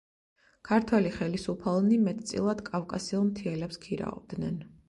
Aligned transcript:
ქართველი 0.69 1.11
ხელისუფალნი 1.17 1.99
მეტწილად 2.07 2.65
კავკასიელ 2.73 3.25
მთიელებს 3.31 3.83
ქირაობდნენ. 3.85 4.61